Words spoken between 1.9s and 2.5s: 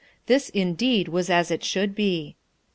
be.